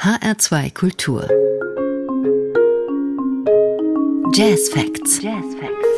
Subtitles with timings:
[0.00, 1.28] HR2 Kultur.
[4.32, 5.20] Jazz Facts.
[5.20, 5.88] Jazz Facts.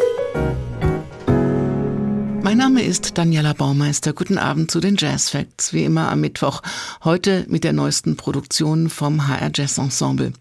[2.42, 4.14] Mein Name ist Daniela Baumeister.
[4.14, 6.62] Guten Abend zu den Jazz Facts, wie immer am Mittwoch.
[7.04, 10.32] Heute mit der neuesten Produktion vom HR Jazz Ensemble.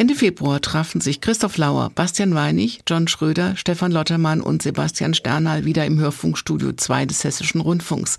[0.00, 5.64] Ende Februar trafen sich Christoph Lauer, Bastian Weinig, John Schröder, Stefan Lottermann und Sebastian Sternal
[5.64, 8.16] wieder im Hörfunkstudio 2 des Hessischen Rundfunks.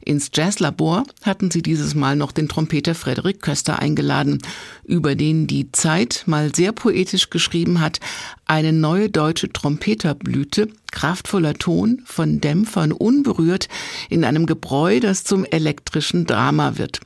[0.00, 4.38] Ins Jazzlabor hatten sie dieses Mal noch den Trompeter Frederik Köster eingeladen,
[4.84, 8.00] über den die Zeit mal sehr poetisch geschrieben hat,
[8.46, 13.68] eine neue deutsche Trompeterblüte, kraftvoller Ton, von Dämpfern unberührt,
[14.08, 17.00] in einem Gebräu, das zum elektrischen Drama wird.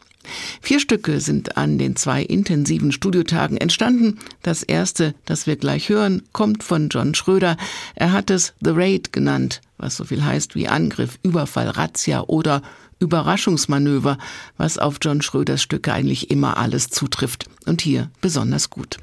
[0.60, 4.18] Vier Stücke sind an den zwei intensiven Studiotagen entstanden.
[4.42, 7.56] Das erste, das wir gleich hören, kommt von John Schröder.
[7.94, 12.62] Er hat es The Raid genannt, was so viel heißt wie Angriff, Überfall, Razzia oder
[12.98, 14.16] Überraschungsmanöver,
[14.56, 17.46] was auf John Schröders Stücke eigentlich immer alles zutrifft.
[17.66, 18.98] Und hier besonders gut.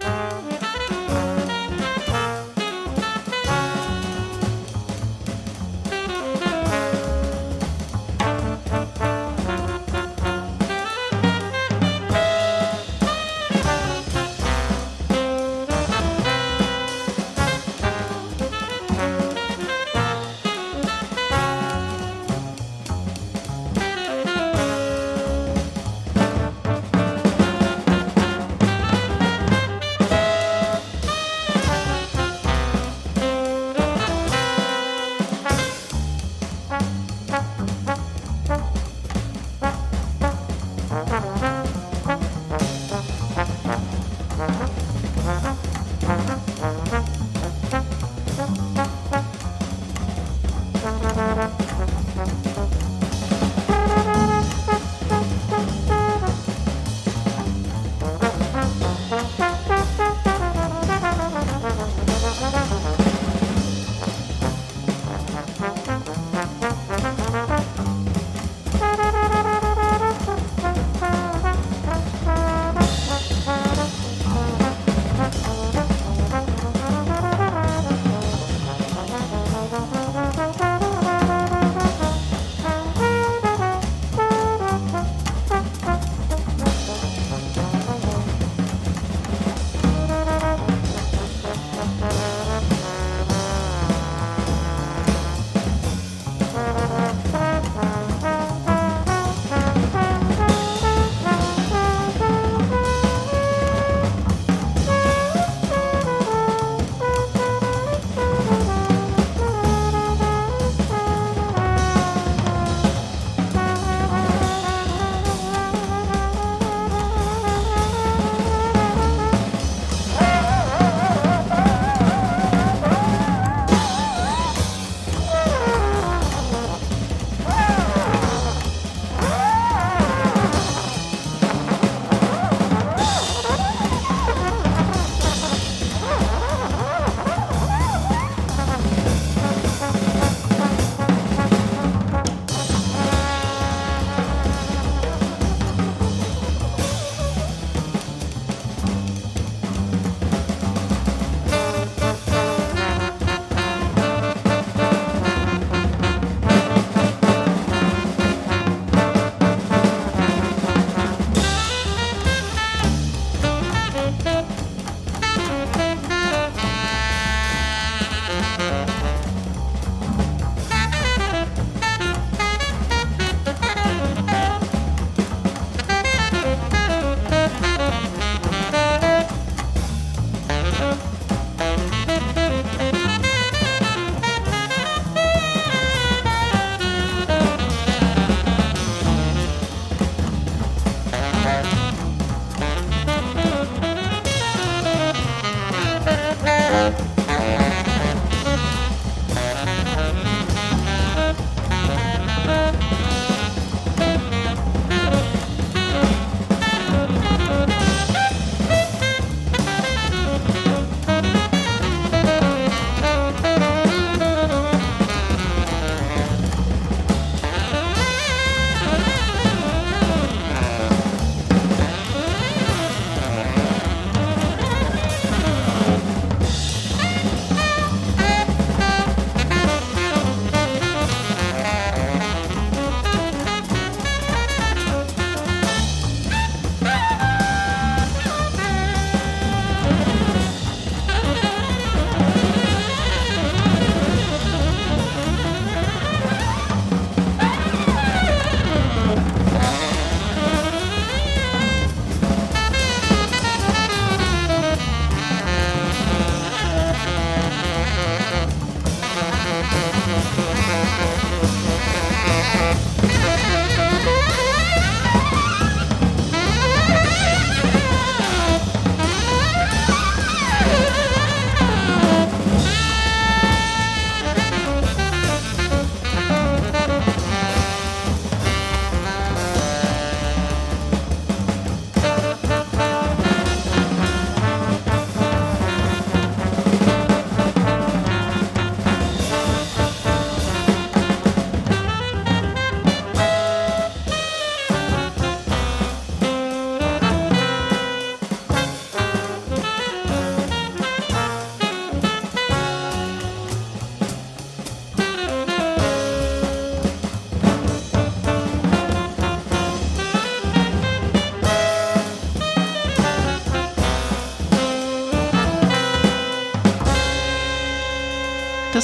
[51.20, 51.69] Música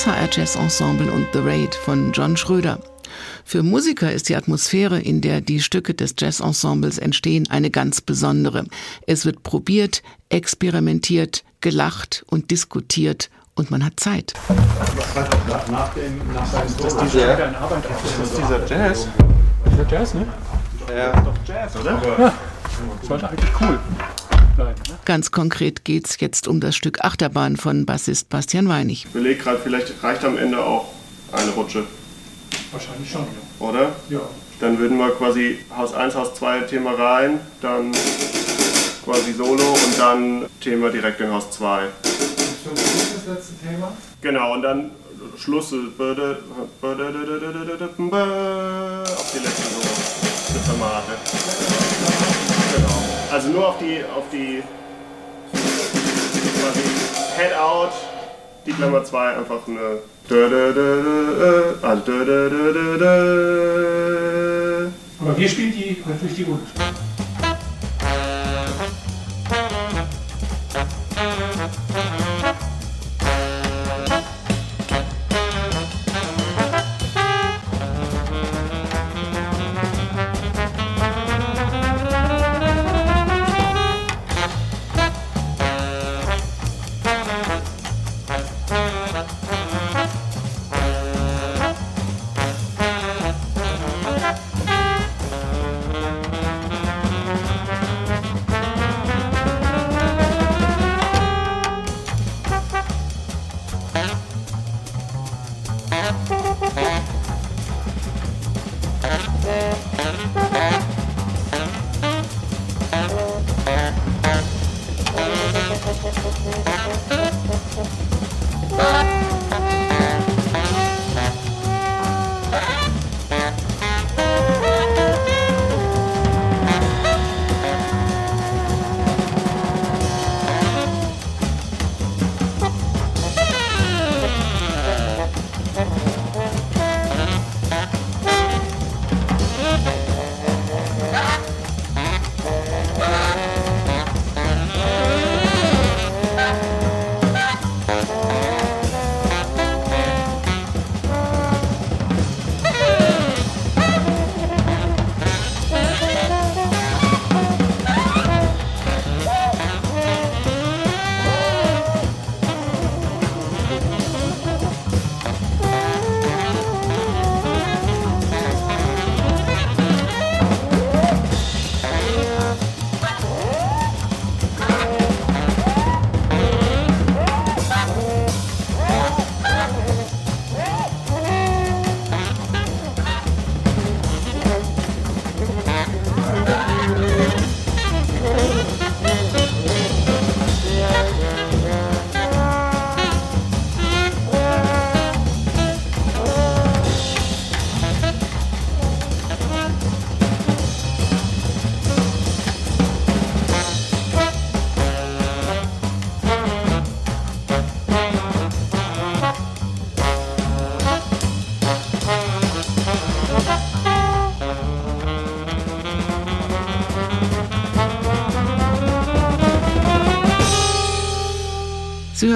[0.05, 2.79] das HR Jazz Ensemble und The Raid von John Schröder.
[3.43, 8.65] Für Musiker ist die Atmosphäre, in der die Stücke des Jazz-Ensembles entstehen, eine ganz besondere.
[9.07, 14.33] Es wird probiert, experimentiert, gelacht und diskutiert und man hat Zeit.
[15.71, 17.35] Nach dem, nach seinem Tod ist dieser,
[18.37, 19.07] dieser Jazz.
[19.63, 20.27] Das ist Jazz, ne?
[20.89, 21.11] Ja.
[21.11, 22.01] Das ist doch Jazz, oder?
[22.19, 22.33] Ja.
[22.99, 23.79] Das sollte eigentlich cool
[24.55, 24.81] bleiben.
[24.89, 24.97] Ne?
[25.05, 29.05] Ganz konkret geht es jetzt um das Stück Achterbahn von Bassist Bastian Weinig.
[29.05, 30.87] Ich überlege gerade, vielleicht reicht am Ende auch
[31.31, 31.83] eine Rutsche,
[32.71, 33.65] Wahrscheinlich schon, ja.
[33.67, 33.95] oder?
[34.09, 34.19] ja.
[34.59, 37.91] Dann würden wir quasi Haus 1, Haus 2 Thema rein, dann
[39.03, 41.87] quasi Solo und dann Thema direkt in Haus 2.
[42.03, 42.09] So,
[42.73, 43.91] das ist das letzte Thema.
[44.21, 44.91] Genau, und dann
[45.37, 46.37] Schluss ist böde-
[46.81, 47.09] böde-
[49.17, 49.89] auf die letzte Solo.
[50.53, 51.11] Das Formate.
[52.75, 53.14] Genau.
[53.31, 54.63] Also nur auf die, auf die
[56.61, 56.83] quasi
[57.37, 57.91] Head Out,
[58.65, 59.99] die Klammer 2 einfach eine
[65.19, 66.63] Aber wir spielen die natürlich die Runde.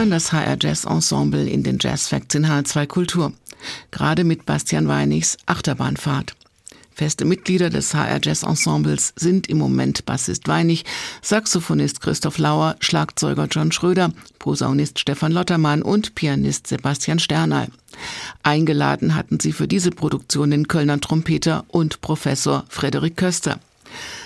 [0.10, 3.32] Hören das HR Jazz Ensemble in den Jazz Facts in H2 Kultur.
[3.92, 6.36] Gerade mit Bastian Weinigs Achterbahnfahrt.
[6.92, 10.84] Feste Mitglieder des HR Jazz Ensembles sind im Moment Bassist Weinig,
[11.22, 17.68] Saxophonist Christoph Lauer, Schlagzeuger John Schröder, Posaunist Stefan Lottermann und Pianist Sebastian Sternal.
[18.42, 23.60] Eingeladen hatten sie für diese Produktion den Kölner Trompeter und Professor Frederik Köster.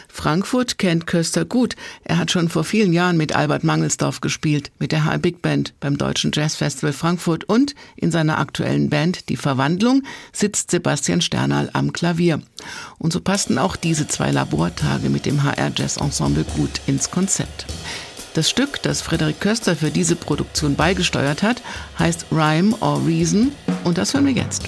[0.07, 1.75] Frankfurt kennt Köster gut.
[2.03, 5.73] Er hat schon vor vielen Jahren mit Albert Mangelsdorf gespielt, mit der HR Big Band
[5.79, 11.69] beim Deutschen Jazz Festival Frankfurt und in seiner aktuellen Band Die Verwandlung sitzt Sebastian Sternal
[11.73, 12.41] am Klavier.
[12.99, 17.65] Und so passten auch diese zwei Labortage mit dem HR Jazz Ensemble gut ins Konzept.
[18.33, 21.61] Das Stück, das Frederik Köster für diese Produktion beigesteuert hat,
[21.99, 23.51] heißt Rhyme or Reason
[23.83, 24.63] und das hören wir jetzt.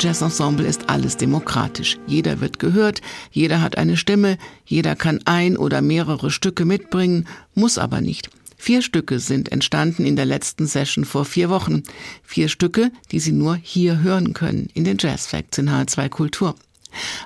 [0.00, 1.98] Jazz Ensemble ist alles demokratisch.
[2.06, 3.00] Jeder wird gehört,
[3.32, 8.30] jeder hat eine Stimme, jeder kann ein oder mehrere Stücke mitbringen, muss aber nicht.
[8.56, 11.82] Vier Stücke sind entstanden in der letzten Session vor vier Wochen.
[12.22, 16.54] Vier Stücke, die Sie nur hier hören können, in den Jazz Facts in H2 Kultur.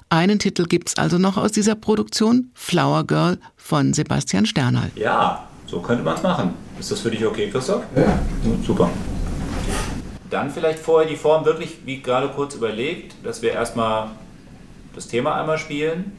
[0.08, 4.90] Einen Titel gibt's also noch aus dieser Produktion, Flower Girl von Sebastian Sternal.
[4.94, 6.50] Ja, so könnte man es machen.
[6.78, 7.82] Ist das für dich okay, Christoph?
[7.96, 8.18] Ja.
[8.66, 8.90] Super.
[10.32, 14.08] Dann vielleicht vorher die Form wirklich, wie gerade kurz überlegt, dass wir erstmal
[14.94, 16.16] das Thema einmal spielen.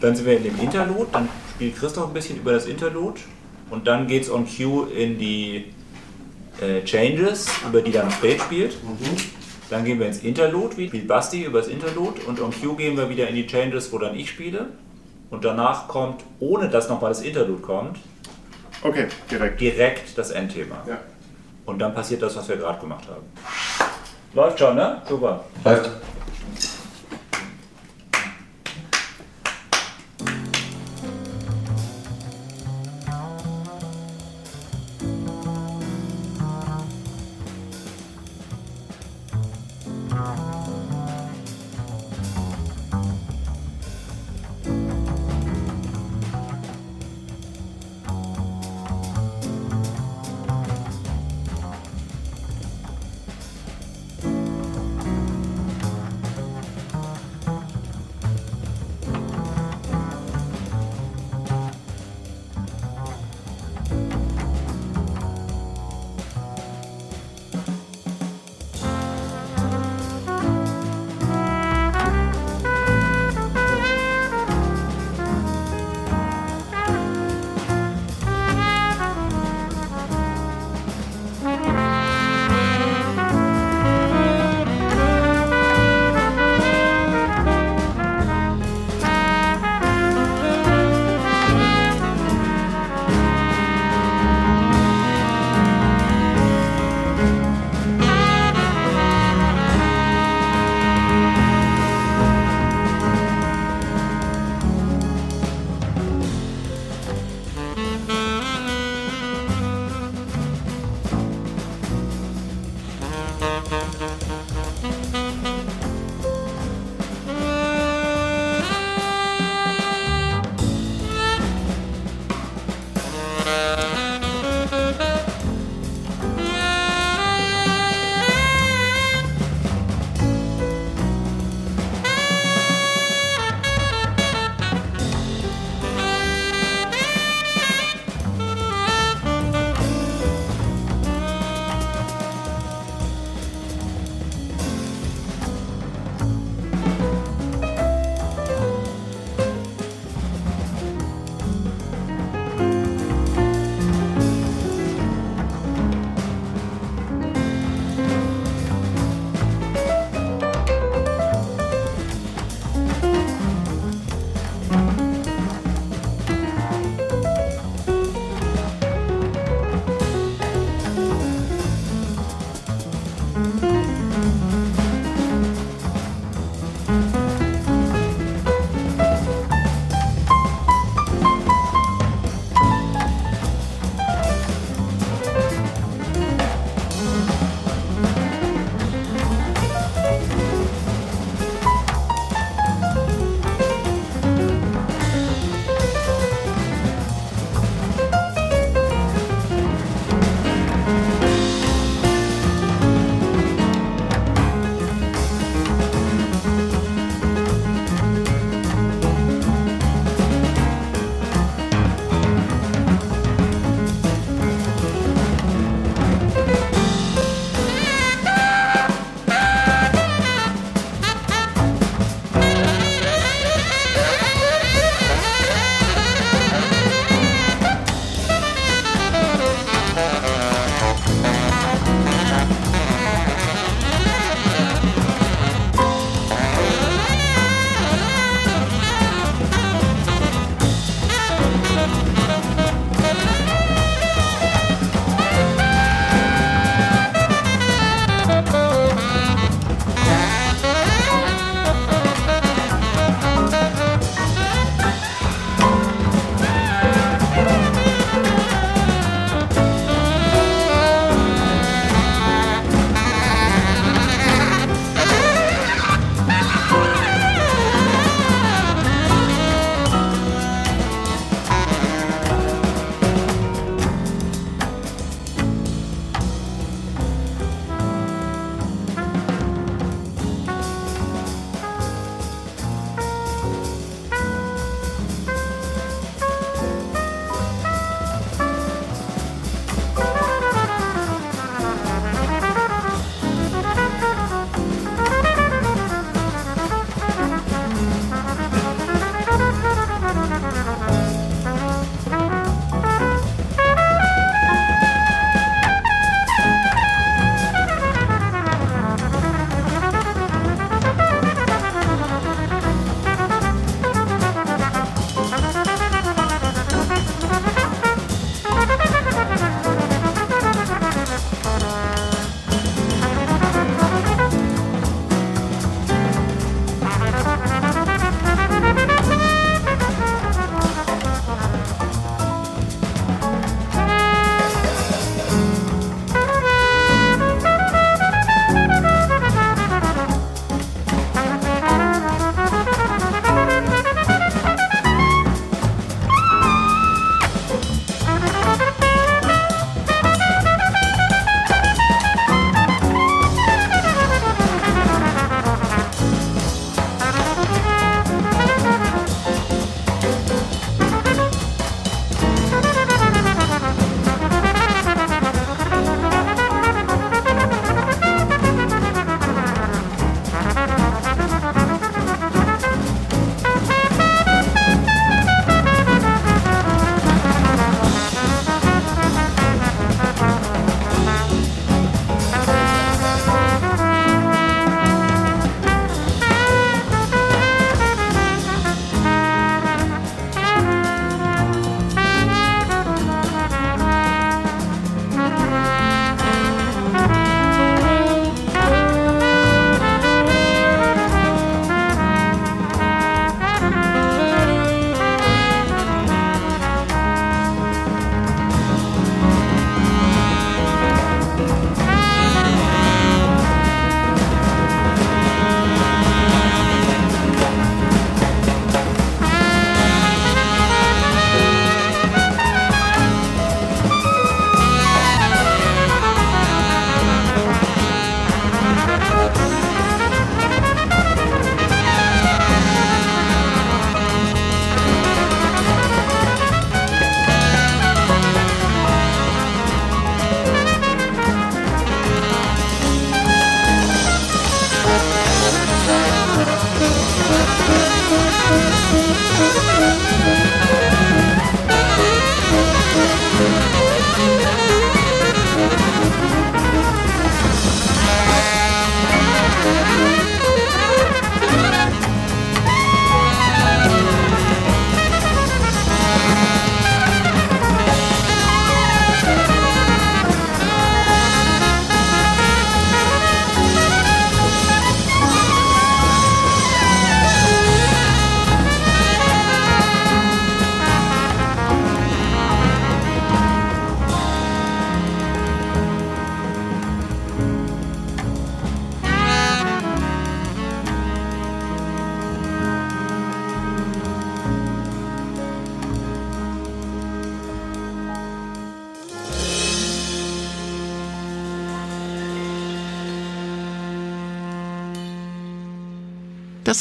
[0.00, 3.20] Dann sind wir in dem Interlude, dann spielt Christoph ein bisschen über das Interlude
[3.70, 5.66] und dann geht es on cue in die
[6.60, 8.82] äh, Changes, über die dann Fred spielt.
[8.82, 9.16] Mhm.
[9.70, 12.96] Dann gehen wir ins Interlude, wie spielt Basti über das Interlude und on cue gehen
[12.96, 14.66] wir wieder in die Changes, wo dann ich spiele.
[15.30, 17.98] Und danach kommt, ohne dass nochmal das Interlude kommt,
[18.82, 19.60] okay, direkt.
[19.60, 20.82] direkt das Endthema.
[20.88, 20.98] Ja.
[21.66, 23.24] Und dann passiert das, was wir gerade gemacht haben.
[24.34, 25.02] Läuft schon, ne?
[25.08, 25.44] Super.
[25.64, 25.90] Läuft.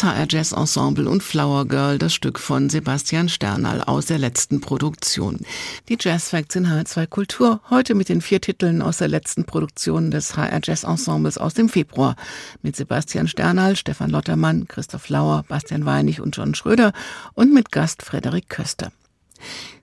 [0.04, 5.42] HR Jazz Ensemble und Flower Girl, das Stück von Sebastian Sternal aus der letzten Produktion.
[5.90, 10.10] Die Jazz Facts in HR2 Kultur, heute mit den vier Titeln aus der letzten Produktion
[10.10, 12.16] des HR Jazz Ensembles aus dem Februar.
[12.64, 16.94] Mit Sebastian Sternal, Stefan Lottermann, Christoph Lauer, Bastian Weinig und John Schröder
[17.34, 18.92] und mit Gast Frederik Köster.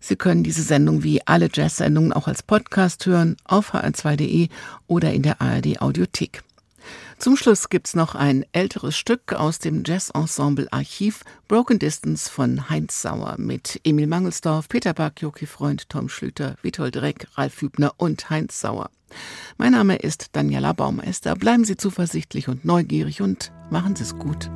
[0.00, 4.48] Sie können diese Sendung wie alle Jazz-Sendungen auch als Podcast hören auf hr2.de
[4.88, 6.42] oder in der ARD Audiothek.
[7.18, 13.34] Zum Schluss gibt's noch ein älteres Stück aus dem Jazz-Ensemble-Archiv Broken Distance von Heinz Sauer
[13.38, 18.60] mit Emil Mangelsdorf, Peter Back, Joki Freund, Tom Schlüter, Witold Reck, Ralf Hübner und Heinz
[18.60, 18.90] Sauer.
[19.56, 21.34] Mein Name ist Daniela Baumeister.
[21.34, 24.48] Bleiben Sie zuversichtlich und neugierig und machen Sie es gut.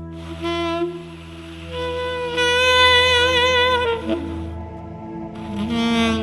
[5.68, 6.21] Mm-hmm.